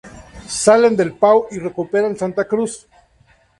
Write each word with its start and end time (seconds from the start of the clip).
Salen 0.63 0.95
de 0.97 1.03
El 1.03 1.13
Pao 1.13 1.45
y 1.51 1.59
recuperan 1.59 2.17
Santa 2.17 2.45
Cruz. 2.45 2.87